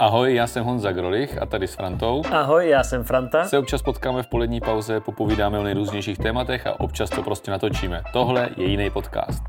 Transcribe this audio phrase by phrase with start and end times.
[0.00, 3.44] Ahoj, já jsem Honza Grolich a tady s Frantou Ahoj, já jsem Franta.
[3.44, 8.02] se občas potkáme v polední pauze, popovídáme o nejrůznějších tématech a občas to prostě natočíme.
[8.12, 9.42] Tohle je jiný podcast.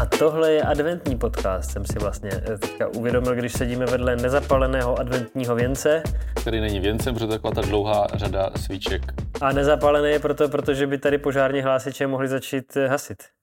[0.00, 4.98] A tohle je adventní podcast, jsem si vlastně eh, teďka uvědomil, když sedíme vedle nezapaleného
[4.98, 6.02] adventního věnce.
[6.40, 9.02] Který není věncem, protože to je taková ta dlouhá řada svíček,
[9.40, 13.35] A nezapalený je proto, protože by tady požární hlásiče mohli začít eh, hasit.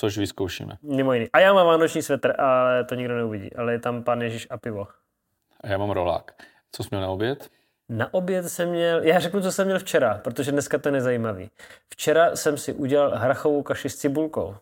[0.00, 0.76] Což vyzkoušíme.
[0.82, 1.28] Mimo jiný.
[1.32, 3.52] A já mám vánoční svetr, ale to nikdo neuvidí.
[3.56, 4.86] Ale je tam pan Ježíš a pivo.
[5.60, 6.32] A já mám rolák.
[6.72, 7.50] Co jsi měl na oběd?
[7.88, 11.50] Na oběd jsem měl, já řeknu, co jsem měl včera, protože dneska to je nezajímavý.
[11.90, 14.54] Včera jsem si udělal hrachovou kaši s cibulkou.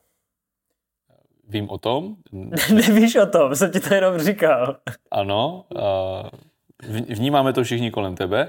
[1.48, 2.16] Vím o tom,
[2.74, 4.76] Nevíš o tom, jsem ti to jenom říkal.
[5.10, 5.64] ano,
[7.16, 8.48] vnímáme to všichni kolem tebe.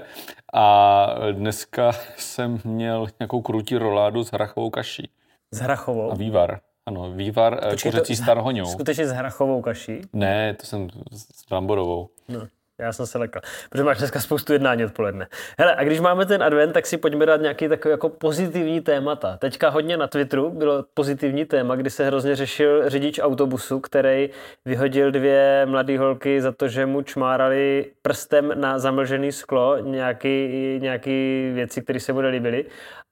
[0.52, 5.10] A dneska jsem měl nějakou krutí roládu s hrachovou kaší.
[5.52, 6.12] S hrachovou.
[6.12, 6.60] A vývar.
[6.90, 8.66] Ano, vývar eh, Počkej, to- kuřecí s tarhoňou.
[8.66, 10.00] Skutečně s hrachovou kaší.
[10.12, 12.08] Ne, to jsem s bramborovou.
[12.28, 12.40] No,
[12.80, 15.26] já jsem se lekal, protože máš dneska spoustu jednání odpoledne.
[15.58, 19.36] Hele, a když máme ten advent, tak si pojďme dát nějaký takový jako pozitivní témata.
[19.36, 24.30] Teďka hodně na Twitteru bylo pozitivní téma, kdy se hrozně řešil řidič autobusu, který
[24.64, 30.48] vyhodil dvě mladé holky za to, že mu čmárali prstem na zamlžený sklo nějaký,
[30.82, 32.64] nějaký věci, které se mu nelíbily.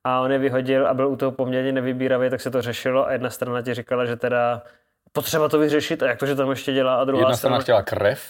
[0.05, 3.13] A on je vyhodil a byl u toho poměrně nevybíravý, tak se to řešilo a
[3.13, 4.63] jedna strana ti říkala, že teda
[5.13, 7.83] potřeba to vyřešit a jak to, že tam ještě dělá a druhá Jedna strana chtěla
[7.83, 8.21] krev,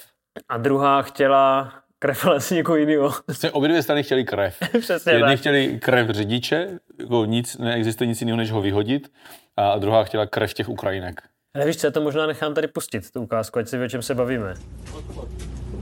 [0.48, 3.12] a druhá chtěla krev ale asi někoho jiného.
[3.26, 4.56] Vlastně obě dvě strany chtěli krev.
[4.80, 5.38] Přesně Jedni tak.
[5.38, 6.68] chtěli krev řidiče,
[7.00, 9.12] jako nic, neexistuje nic jiného, než ho vyhodit,
[9.56, 11.20] a druhá chtěla krev těch Ukrajinek.
[11.54, 13.88] Ale víš co, já to možná nechám tady pustit, tu ukázku, ať si ví, o
[13.88, 14.54] čem se bavíme.
[14.94, 15.28] odchod.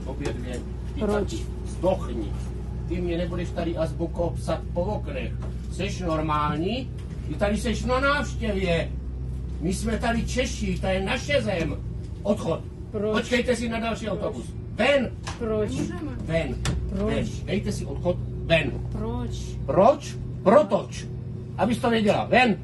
[0.05, 0.59] Obě dvě.
[0.95, 1.35] Ty taky
[1.65, 2.33] zdochni.
[2.87, 5.31] Ty mě nebudeš tady azbuko psat po oknech.
[5.71, 6.91] Seš normální?
[7.27, 8.89] Ty tady seš na návštěvě.
[9.61, 11.77] My jsme tady Češi, to je naše zem.
[12.23, 12.61] Odchod.
[12.97, 13.17] Proč?
[13.21, 14.45] Počkejte si na další autobus.
[14.75, 15.71] Ven, Proč?
[16.25, 16.55] ven,
[16.89, 17.13] Proč?
[17.13, 17.25] ven.
[17.45, 18.71] Dejte si odchod, ven.
[18.91, 19.29] Proč?
[19.65, 20.15] Proč?
[20.43, 21.05] Protoč.
[21.57, 22.25] Abys to věděla.
[22.25, 22.57] Ven.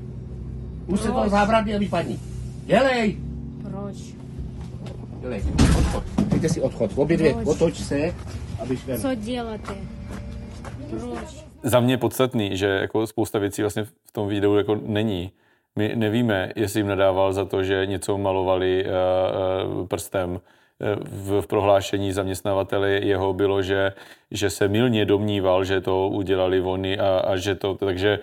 [0.88, 1.30] Už se to Proč?
[1.32, 2.20] zábradně vypadni.
[2.66, 3.18] Dělej.
[3.72, 3.96] Proč?
[5.22, 5.44] Dělej.
[5.78, 6.04] Odchod.
[6.28, 6.92] Dejte si odchod.
[6.96, 7.34] Obě dvě.
[7.34, 7.48] Proč?
[7.48, 8.16] Otoč se,
[8.60, 9.02] abyš ven.
[9.02, 9.74] Co děláte?
[10.90, 11.46] Proč?
[11.64, 15.32] Za mě je podstatný, že jako spousta věcí vlastně v tom videu jako není.
[15.76, 20.42] My nevíme, jestli jim nadával za to, že něco malovali uh, uh, prstem.
[20.82, 23.94] Eh, V, prohlášení zaměstnavateli jeho bylo, že,
[24.32, 28.20] že se milně domníval, že to udělali oni a, a že to, takže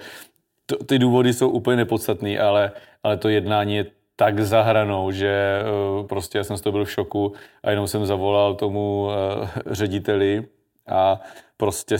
[0.66, 2.72] to, ty důvody jsou úplně nepodstatný, ale,
[3.02, 5.62] ale to jednání je tak za hranou, že
[6.08, 9.08] prostě já jsem z toho byl v šoku a jenom jsem zavolal tomu
[9.66, 10.44] řediteli
[10.88, 11.20] a
[11.56, 11.98] prostě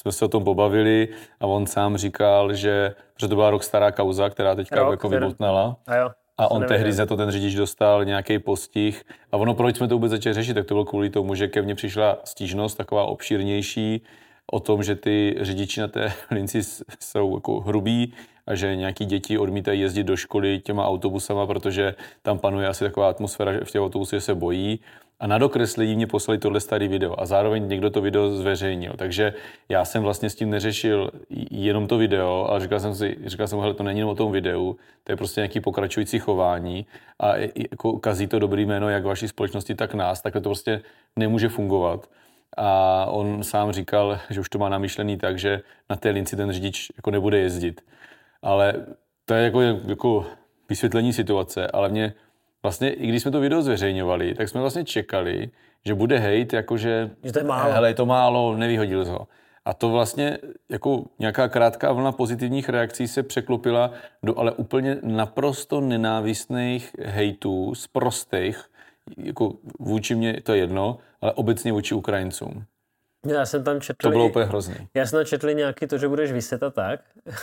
[0.00, 1.08] jsme se o tom pobavili
[1.40, 5.08] a on sám říkal, že, že to byla rok stará kauza, která teďka Rok, jako
[5.08, 5.76] vybutnala.
[5.86, 6.10] A jo.
[6.38, 9.04] A on tehdy za to ten řidič dostal nějaký postih.
[9.32, 11.62] A ono, proč jsme to vůbec začali řešit, tak to bylo kvůli tomu, že ke
[11.62, 14.02] mně přišla stížnost taková obšírnější
[14.52, 16.60] o tom, že ty řidiči na té linci
[17.00, 18.12] jsou jako hrubí
[18.46, 23.08] a že nějaký děti odmítají jezdit do školy těma autobusama, protože tam panuje asi taková
[23.08, 24.80] atmosféra že v těch autobusech, se bojí.
[25.20, 28.92] A na dokreslení mě poslali tohle starý video a zároveň někdo to video zveřejnil.
[28.96, 29.34] Takže
[29.68, 31.10] já jsem vlastně s tím neřešil
[31.50, 34.32] jenom to video, ale říkal jsem si, říkal jsem, hele, to není jenom o tom
[34.32, 36.86] videu, to je prostě nějaký pokračující chování
[37.18, 40.82] a jako kazí to dobrý jméno jak vaší společnosti, tak nás, takhle to prostě
[41.16, 42.10] nemůže fungovat.
[42.56, 45.60] A on sám říkal, že už to má namyšlený tak, že
[45.90, 47.80] na té linci ten řidič jako nebude jezdit.
[48.42, 48.74] Ale
[49.24, 50.26] to je jako, jako
[50.68, 52.14] vysvětlení situace, ale mě
[52.62, 55.50] vlastně, i když jsme to video zveřejňovali, tak jsme vlastně čekali,
[55.84, 57.72] že bude hejt, jakože Že to je málo.
[57.72, 59.28] hele, je to málo, nevyhodil ho.
[59.64, 60.38] A to vlastně
[60.68, 63.90] jako nějaká krátká vlna pozitivních reakcí se překlopila
[64.22, 68.64] do ale úplně naprosto nenávistných hejtů z prostých,
[69.16, 72.64] jako vůči mě to je jedno, ale obecně vůči Ukrajincům.
[73.26, 74.74] Já jsem tam četl, To bylo úplně hrozný.
[74.94, 77.00] já jsem tam četl nějaký to, že budeš vyset a tak.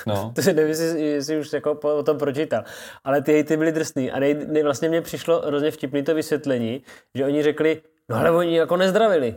[0.07, 0.31] No.
[0.35, 2.63] to si nevím, jestli, jestli už jako po, o tom pročítal.
[3.03, 4.11] Ale ty hejty byly drsný.
[4.11, 6.83] A nej, nej, vlastně mně přišlo hrozně vtipný to vysvětlení,
[7.15, 9.35] že oni řekli, no ale oni jako nezdravili.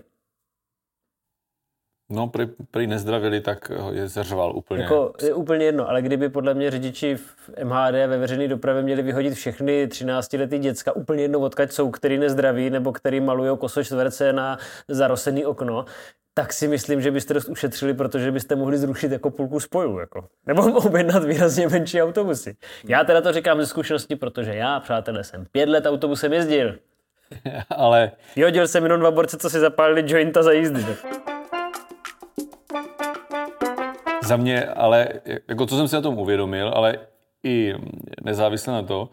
[2.12, 4.82] No, prý, prý nezdravili, tak ho je zařval úplně.
[4.82, 9.02] Jako je úplně jedno, ale kdyby podle mě řidiči v MHD ve veřejné dopravě měli
[9.02, 14.58] vyhodit všechny 13-letý děcka úplně jedno odkaď jsou, který nezdraví nebo který malují kosočtverce na
[14.88, 15.84] zarosený okno,
[16.34, 19.98] tak si myslím, že byste dost ušetřili, protože byste mohli zrušit jako půlku spojů.
[19.98, 20.28] Jako.
[20.46, 22.56] Nebo objednat výrazně menší autobusy.
[22.88, 26.78] Já teda to říkám ze zkušenosti, protože já, přátelé, jsem pět let autobusem jezdil.
[27.70, 30.84] ale Vyhodil jsem jenom dva borce, co si zapálili jointa za jízdy.
[34.22, 35.08] Za mě, ale
[35.48, 36.98] jako co jsem si na tom uvědomil, ale
[37.44, 37.74] i
[38.22, 39.08] nezávisle na to,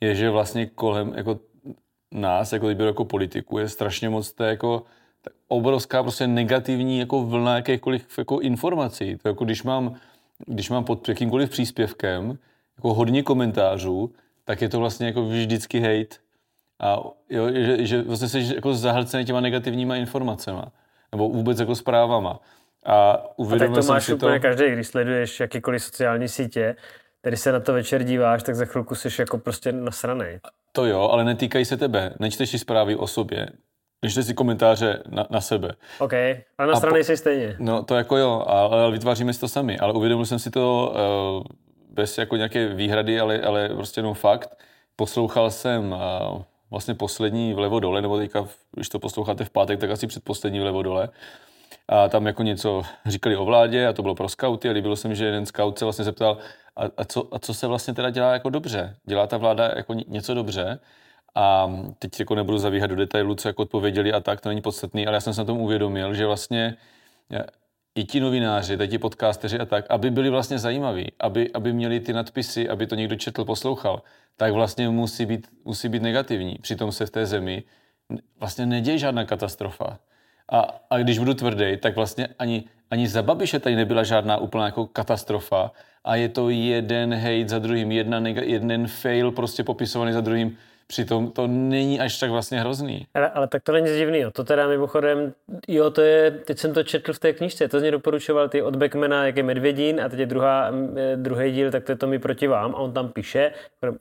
[0.00, 1.38] je, že vlastně kolem, jako
[2.12, 4.82] nás, jako jako politiku, je strašně moc to jako
[5.22, 9.16] tak obrovská prostě negativní jako vlna jakýchkoliv jako informací.
[9.16, 9.94] To jako když mám,
[10.46, 12.38] když mám pod jakýmkoliv příspěvkem
[12.76, 14.12] jako hodně komentářů,
[14.44, 16.16] tak je to vlastně jako vždycky hate.
[16.80, 20.62] A jo, že, že vlastně jsi jako zahlcený těma negativníma informacemi.
[21.12, 22.40] Nebo vůbec jako zprávama.
[22.86, 23.12] A
[23.54, 24.42] A tak to máš úplně to...
[24.42, 26.76] každý, když sleduješ jakýkoliv sociální sítě,
[27.20, 30.40] který se na to večer díváš, tak za chvilku jsi jako prostě nasranej.
[30.72, 32.14] To jo, ale netýkají se tebe.
[32.20, 33.48] Nečteš si zprávy o sobě.
[34.02, 35.72] Nečteš si komentáře na, na sebe.
[35.98, 36.12] OK,
[36.58, 37.56] ale nasranej po- jsi stejně.
[37.58, 39.78] No to jako jo, ale, vytváříme si to sami.
[39.78, 40.94] Ale uvědomil jsem si to
[41.38, 41.44] uh,
[41.90, 44.58] bez jako nějaké výhrady, ale, ale prostě jenom fakt.
[44.96, 45.98] Poslouchal jsem uh,
[46.70, 50.82] vlastně poslední vlevo dole, nebo teďka, když to posloucháte v pátek, tak asi předposlední vlevo
[50.82, 51.08] dole.
[51.88, 55.08] A tam jako něco říkali o vládě a to bylo pro skauty a líbilo se
[55.08, 56.38] mi, že jeden scout se vlastně zeptal,
[56.76, 58.96] a, a, co, a co se vlastně teda dělá jako dobře?
[59.04, 60.78] Dělá ta vláda jako ně- něco dobře?
[61.34, 65.06] A teď jako nebudu zavíhat do detailů, co jako odpověděli a tak, to není podstatný,
[65.06, 66.76] ale já jsem se na tom uvědomil, že vlastně
[67.32, 67.44] eh,
[67.94, 72.00] i ti novináři, teď ti podcasteři a tak, aby byli vlastně zajímaví, aby, aby měli
[72.00, 74.02] ty nadpisy, aby to někdo četl, poslouchal,
[74.36, 76.58] tak vlastně musí být, musí být negativní.
[76.62, 77.62] Přitom se v té zemi
[78.40, 79.98] vlastně neděje žádná katastrofa.
[80.52, 84.66] A, a když budu tvrdý, tak vlastně ani, ani za Babiše tady nebyla žádná úplná
[84.66, 85.72] jako katastrofa
[86.04, 90.56] a je to jeden hate za druhým, jedna jeden fail prostě popisovaný za druhým.
[90.86, 93.06] Přitom to není až tak vlastně hrozný.
[93.14, 94.30] Ale, ale tak to není nic divného.
[94.30, 95.32] To teda mimochodem,
[95.68, 98.62] jo, to je, teď jsem to četl v té knižce, to z mě doporučoval ty
[98.62, 101.96] od Beckmana, jak je Medvědín a teď je druhá, eh, druhý díl, tak to je
[101.96, 103.52] to mi proti vám a on tam píše,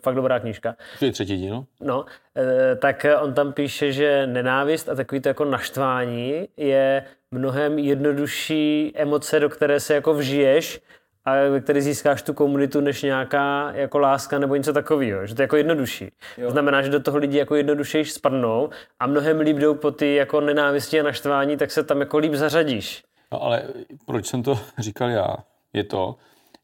[0.01, 1.65] fakt dobrá knížka, To je třetí díl.
[1.81, 2.05] no,
[2.37, 8.91] eh, tak on tam píše, že nenávist a takový to jako naštvání je mnohem jednodušší
[8.95, 10.79] emoce, do které se jako vžiješ
[11.25, 15.41] a ve které získáš tu komunitu, než nějaká jako láska nebo něco takového, že to
[15.41, 16.11] je jako jednodušší.
[16.37, 16.45] Jo.
[16.45, 18.69] To znamená, že do toho lidi jako jednodušeji spadnou
[18.99, 22.33] a mnohem líp jdou po ty jako nenávisti a naštvání, tak se tam jako líp
[22.33, 23.03] zařadíš.
[23.31, 23.63] No ale
[24.05, 25.35] proč jsem to říkal já,
[25.73, 26.15] je to,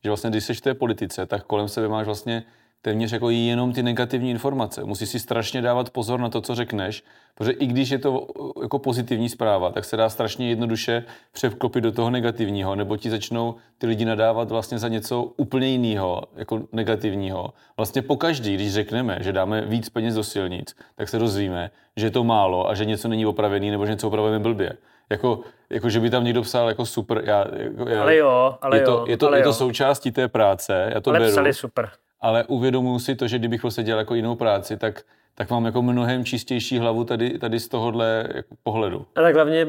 [0.04, 2.44] že vlastně když seš v té politice, tak kolem sebe máš vlastně
[2.82, 4.84] téměř jako jenom ty negativní informace.
[4.84, 7.04] Musíš si strašně dávat pozor na to, co řekneš,
[7.36, 8.28] protože i když je to
[8.62, 13.56] jako pozitivní zpráva, tak se dá strašně jednoduše převklopit do toho negativního, nebo ti začnou
[13.78, 17.54] ty lidi nadávat vlastně za něco úplně jiného, jako negativního.
[17.78, 22.06] Vlastně po každý, když řekneme, že dáme víc peněz do silnic, tak se dozvíme, že
[22.06, 24.78] je to málo a že něco není opravený, nebo že něco opravujeme blbě.
[25.10, 25.40] Jako,
[25.70, 28.82] jako, že by tam někdo psal jako super, já, jako, já, Ale jo, ale je
[28.82, 29.54] to, jo, je to, ale je to jo.
[29.54, 31.90] součástí té práce, já to Ale beru, psali super.
[32.22, 35.02] Ale uvědomuji si to, že kdybych prostě dělal jako jinou práci, tak,
[35.36, 39.06] tak mám jako mnohem čistější hlavu tady, tady z tohohle jako pohledu.
[39.16, 39.68] A tak hlavně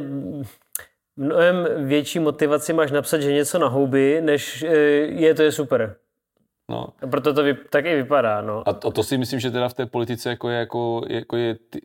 [1.17, 4.75] mnohem větší motivaci máš napsat, že něco na houby, než eh,
[5.07, 5.97] je to je super.
[6.71, 6.89] No.
[7.03, 8.69] A proto to vy, tak i vypadá, no.
[8.69, 11.55] A to, to si myslím, že teda v té politice jako je, jako, jako je
[11.55, 11.81] ty,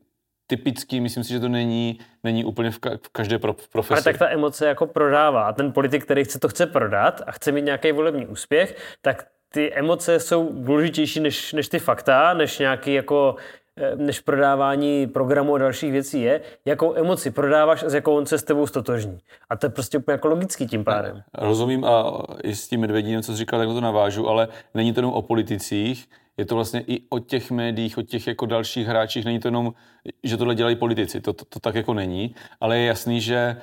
[0.48, 3.94] typický, myslím si, že to není, není úplně v, ka, v každé pro, profesi.
[3.94, 5.44] Ale tak ta emoce jako prodává.
[5.44, 9.26] A ten politik, který chce to chce prodat a chce mít nějaký volební úspěch, tak
[9.54, 13.36] ty emoce jsou důležitější než, než ty fakta, než nějaký jako
[13.78, 18.26] eh, než prodávání programu a dalších věcí je, jakou emoci prodáváš a s jakou on
[18.26, 19.20] se s tebou stotožní.
[19.50, 21.24] A to je prostě úplně jako logický tím pádem.
[21.34, 25.00] Rozumím a i s tím Medvedím, co jsi říkal, tak to navážu, ale není to
[25.00, 29.26] jenom o politicích, je to vlastně i o těch médiích, o těch jako dalších hráčích,
[29.26, 29.74] není to jenom,
[30.24, 33.58] že tohle dělají politici, to, to, to tak jako není, ale je jasný, že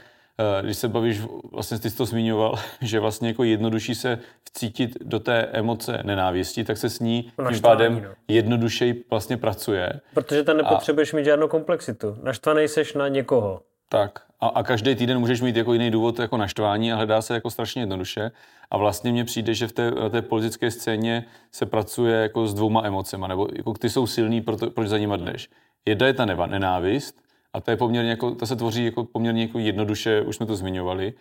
[0.62, 1.20] když se bavíš,
[1.52, 6.64] vlastně ty jsi to zmiňoval, že vlastně jako jednodušší se vcítit do té emoce nenávisti,
[6.64, 8.10] tak se s ní tím pádem no.
[8.28, 10.00] jednodušeji vlastně pracuje.
[10.14, 12.16] Protože tam nepotřebuješ mít žádnou komplexitu.
[12.22, 13.62] Naštvaný seš na někoho.
[13.88, 14.22] Tak.
[14.40, 17.50] A, a každý týden můžeš mít jako jiný důvod jako naštvání a hledá se jako
[17.50, 18.30] strašně jednoduše.
[18.70, 22.54] A vlastně mně přijde, že v té, na té politické scéně se pracuje jako s
[22.54, 25.48] dvouma emocema, nebo jako ty jsou silný, proto, proč za nima jdeš.
[25.86, 29.58] Jedna je ta nenávist, a ta je poměrně jako, ta se tvoří jako poměrně jako
[29.58, 31.14] jednoduše, už jsme to zmiňovali.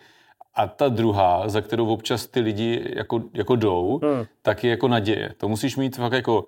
[0.54, 4.24] A ta druhá, za kterou občas ty lidi jako, jako jdou, hmm.
[4.42, 5.34] tak je jako naděje.
[5.36, 6.44] To musíš mít fakt jako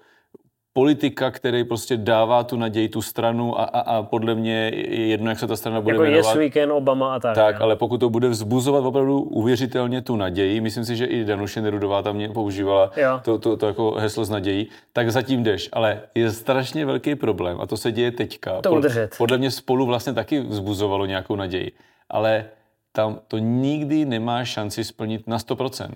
[0.73, 5.31] politika, který prostě dává tu naději, tu stranu a, a, a podle mě je jedno,
[5.31, 6.29] jak se ta strana bude Jako jmenovat.
[6.29, 7.35] Yes Weekend, Obama a tak.
[7.35, 7.62] Tak, jo.
[7.62, 12.02] ale pokud to bude vzbuzovat opravdu uvěřitelně tu naději, myslím si, že i Danuše Nerudová
[12.02, 13.21] tam mě používala Jo.
[13.25, 15.69] to, to, to, jako heslo s nadějí, tak zatím jdeš.
[15.73, 18.61] Ale je strašně velký problém a to se děje teďka.
[18.61, 19.14] To udržet.
[19.19, 21.73] Podle mě spolu vlastně taky vzbuzovalo nějakou naději.
[22.11, 22.45] Ale
[22.93, 25.88] tam to nikdy nemá šanci splnit na 100%.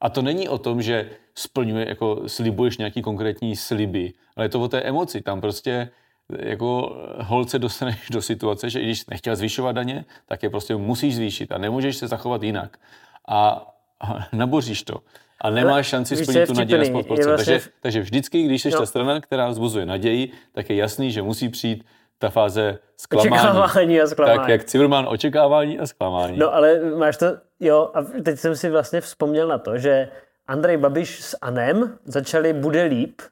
[0.00, 4.60] A to není o tom, že splňuje, jako slibuješ nějaký konkrétní sliby, ale je to
[4.60, 5.20] o té emoci.
[5.22, 5.88] Tam prostě
[6.38, 11.16] jako holce dostaneš do situace, že i když nechtěl zvyšovat daně, tak je prostě musíš
[11.16, 12.76] zvýšit a nemůžeš se zachovat jinak.
[13.28, 13.66] A,
[14.00, 15.00] a naboříš to.
[15.40, 17.16] A nemáš šanci víš, co splnit tu naději na vtipný?
[17.16, 17.18] 100%.
[17.20, 18.78] Je vlastně- Takže, takže vždycky, když jsi No.
[18.78, 21.84] ta strana, která vzbuzuje naději, tak je jasný, že musí přijít
[22.18, 23.30] ta fáze zklamání.
[23.30, 24.38] Očekávání a zklamání.
[24.38, 26.38] Tak jak Civilman očekávání a zklamání.
[26.38, 27.26] No ale máš to,
[27.60, 30.08] jo, a teď jsem si vlastně vzpomněl na to, že
[30.46, 33.22] Andrej Babiš s Anem začali bude líp,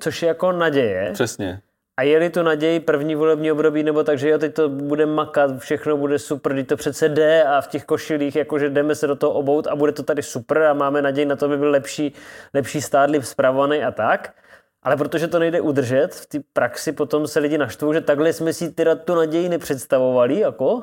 [0.00, 1.10] což je jako naděje.
[1.12, 1.60] Přesně.
[1.96, 5.96] A jeli tu naději první volební období, nebo takže jo, teď to bude makat, všechno
[5.96, 9.32] bude super, teď to přece jde a v těch košilích, jakože jdeme se do toho
[9.32, 12.12] obout a bude to tady super a máme naději na to, aby byl lepší,
[12.54, 14.34] lepší stát, líp spravovaný a tak.
[14.82, 18.52] Ale protože to nejde udržet, v té praxi potom se lidi naštvou, že takhle jsme
[18.52, 20.82] si teda tu naději nepředstavovali, jako,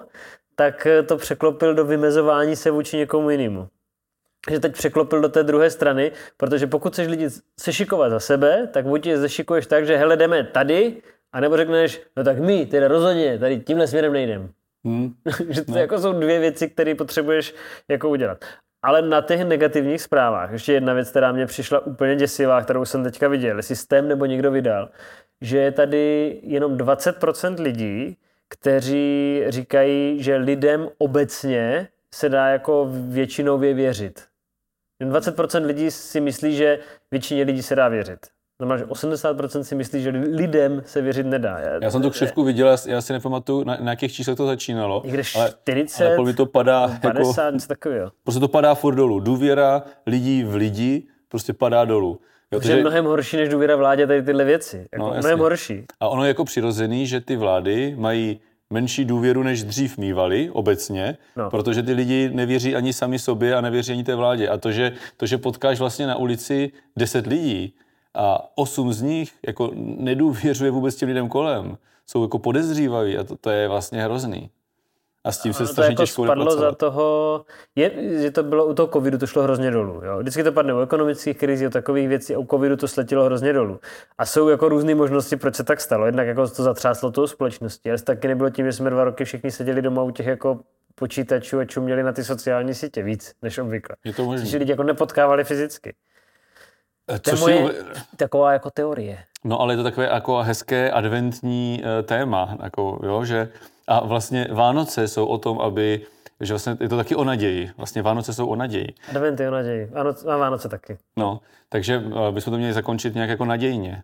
[0.56, 3.68] tak to překlopil do vymezování se vůči někomu jinému
[4.52, 8.86] že teď překlopil do té druhé strany, protože pokud chceš lidi sešikovat za sebe, tak
[8.86, 11.02] buď je zešikuješ tak, že hele, jdeme tady,
[11.34, 14.50] anebo řekneš, no tak my, teda rozhodně, tady tímhle směrem nejdem.
[14.86, 15.14] Hmm.
[15.50, 15.78] že to no.
[15.78, 17.56] jako jsou dvě věci, které potřebuješ
[17.88, 18.46] jako udělat.
[18.84, 23.04] Ale na těch negativních zprávách, ještě jedna věc, která mě přišla úplně děsivá, kterou jsem
[23.04, 24.90] teďka viděl, systém nebo někdo vydal,
[25.42, 28.18] že je tady jenom 20% lidí,
[28.50, 34.28] kteří říkají, že lidem obecně se dá jako většinově věřit.
[35.02, 36.80] 20% lidí si myslí, že
[37.12, 38.37] většině lidí se dá věřit.
[38.60, 41.60] Znamená, že 80% si myslí, že lidem se věřit nedá.
[41.60, 45.02] Já, já jsem tu křivku viděl, já si nepamatuju, na, na jakých číslech to začínalo.
[45.06, 48.12] Někde 40, ale, ale to padá 50, jako, něco takového.
[48.24, 49.20] Prostě to padá furt dolů.
[49.20, 52.20] Důvěra lidí v lidi prostě padá dolů.
[52.52, 54.88] Jo, to je mnohem horší než důvěra vládě tady tyhle věci.
[54.94, 55.86] Jako no, mnohem horší.
[56.00, 61.18] A ono je jako přirozený, že ty vlády mají menší důvěru, než dřív mývali obecně,
[61.36, 61.50] no.
[61.50, 64.50] protože ty lidi nevěří ani sami sobě a nevěří ani té vládě.
[64.50, 67.74] A to, že, to, že potkáš vlastně na ulici deset lidí
[68.14, 73.38] a osm z nich jako nedůvěřuje vůbec těm lidem kolem, jsou jako podezřívaví a to,
[73.38, 74.50] to je vlastně hrozný.
[75.24, 77.46] A s tím se strašně jako těžko spadlo za toho,
[77.76, 80.02] je, že to bylo u toho covidu, to šlo hrozně dolů.
[80.06, 80.20] Jo?
[80.20, 83.54] Vždycky to padne u ekonomických krizí, o takových věcí, a u covidu to sletilo hrozně
[83.54, 83.80] dolů.
[84.18, 86.06] A jsou jako různé možnosti, proč se tak stalo.
[86.06, 89.52] Jednak jako to zatřáslo tou společností, ale taky nebylo tím, že jsme dva roky všichni
[89.52, 90.60] seděli doma u těch jako
[90.96, 93.96] počítačů a čuměli na ty sociální sítě víc než obvykle.
[94.04, 94.58] Je to možné.
[94.58, 95.94] Lidi jako nepotkávali fyzicky.
[97.10, 97.74] Eh, to je moje
[98.18, 99.18] taková jako teorie.
[99.44, 103.50] No ale je to takové jako hezké adventní uh, téma, jako, jo, že
[103.88, 106.02] a vlastně Vánoce jsou o tom, aby,
[106.42, 107.72] že vlastně je to taky o naději.
[107.78, 108.94] Vlastně Vánoce jsou o naději.
[109.10, 109.92] Advent je o naději.
[110.28, 110.98] A Vánoce taky.
[111.18, 114.04] No, takže uh, bychom to měli zakončit nějak jako nadějně.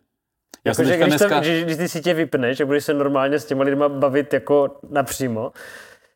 [0.66, 1.30] Já jako, že když, dneska...
[1.30, 4.34] to, když, když ty si tě vypneš a budeš se normálně s těma lidma bavit
[4.34, 5.52] jako napřímo,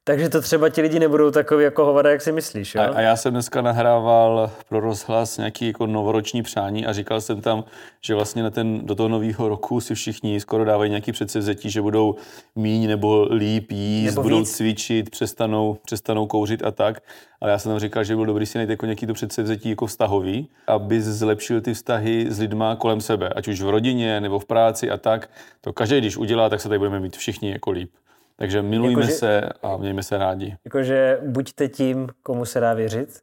[0.07, 2.81] takže to třeba ti lidi nebudou takový jako hovada, jak si myslíš, jo?
[2.81, 7.41] A, a já jsem dneska nahrával pro rozhlas nějaký jako novoroční přání a říkal jsem
[7.41, 7.63] tam,
[8.01, 11.81] že vlastně na ten, do toho nového roku si všichni skoro dávají nějaký předsevzetí, že
[11.81, 12.15] budou
[12.55, 14.55] míň nebo líp jíst, nebo budou víc.
[14.55, 17.03] cvičit, přestanou, přestanou kouřit a tak.
[17.41, 19.69] Ale já jsem tam říkal, že by bylo dobrý si najít jako nějaký to předsevzetí
[19.69, 24.39] jako vztahový, aby zlepšil ty vztahy s lidma kolem sebe, ať už v rodině nebo
[24.39, 25.29] v práci a tak.
[25.61, 27.91] To každý, když udělá, tak se tady budeme mít všichni jako líp.
[28.39, 30.57] Takže milujme jako, se a mějme se rádi.
[30.65, 33.19] Jakože buďte tím, komu se dá věřit?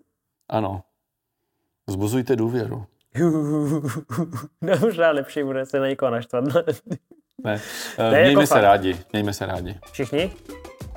[0.49, 0.83] Ano.
[1.87, 2.87] Zbuzujte důvěru.
[4.61, 6.45] no, možná lepší bude se na někoho naštvat.
[6.45, 7.61] ne,
[7.99, 8.63] ne mějme jako se fakt.
[8.63, 9.01] rádi.
[9.13, 9.79] Mějme se rádi.
[9.93, 10.33] Všichni?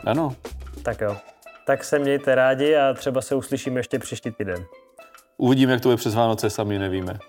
[0.05, 0.35] Ano.
[0.83, 1.17] Tak jo.
[1.65, 4.65] Tak se mějte rádi a třeba se uslyšíme ještě příští týden.
[5.37, 7.19] Uvidíme, jak to je přes Vánoce, sami nevíme.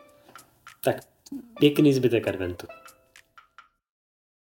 [0.85, 0.97] Tak,
[1.59, 2.67] pěkný zbytek adventu.